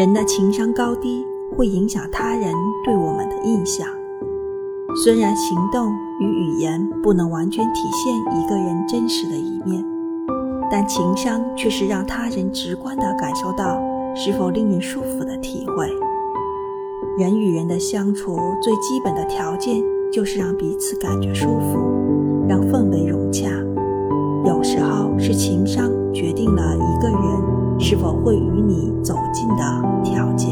[0.00, 3.86] 人的情商高低会影响他人对我们的印象。
[5.04, 9.84] 虽然行动与语言不能完全体现一个人真实的一面，
[10.70, 13.78] 但情商却是让他人直观地感受到
[14.14, 15.86] 是否令人舒服的体会。
[17.18, 21.78] 人与人的相处最基本的条件就是让彼此感觉舒服，
[22.48, 23.50] 让氛围融洽。
[24.46, 28.34] 有时候是情商决定了一个人是否会
[28.70, 29.64] 你走近的
[30.04, 30.49] 条件。